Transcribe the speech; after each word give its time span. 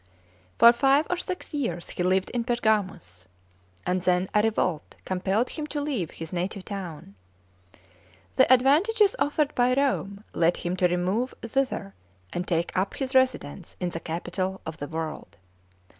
For 0.57 0.73
five 0.73 1.05
or 1.11 1.17
six 1.17 1.53
years 1.53 1.91
he 1.91 2.01
lived 2.01 2.31
in 2.31 2.43
Pergamus, 2.43 3.27
and 3.85 4.01
then 4.01 4.29
a 4.33 4.41
revolt 4.41 4.95
compelled 5.05 5.49
him 5.49 5.67
to 5.67 5.79
leave 5.79 6.09
his 6.09 6.33
native 6.33 6.65
town. 6.65 7.13
The 8.35 8.51
advantages 8.51 9.15
offered 9.19 9.53
by 9.53 9.75
Rome 9.75 10.23
led 10.33 10.57
him 10.57 10.75
to 10.77 10.87
remove 10.87 11.35
thither 11.43 11.93
and 12.33 12.47
take 12.47 12.75
up 12.75 12.95
his 12.95 13.13
residence 13.13 13.75
in 13.79 13.89
the 13.89 13.99
capital 13.99 14.59
of 14.65 14.77
the 14.77 14.87
world. 14.87 15.37